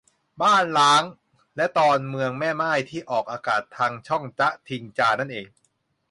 [0.41, 1.03] บ้านร้าง
[1.55, 5.47] และตอน เมืองแม่ม่าย ที่ออกอากาศทางช่องจ๊ะทิงจานั่นเอง